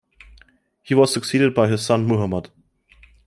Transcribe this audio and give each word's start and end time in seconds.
He 0.81 0.95
was 0.95 1.13
succeeded 1.13 1.53
by 1.53 1.67
his 1.67 1.85
son 1.85 2.07
Muhammad. 2.07 2.49